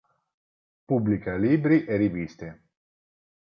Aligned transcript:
Pubblica 0.83 1.35
libri 1.37 1.85
e 1.85 1.95
riviste. 1.97 2.63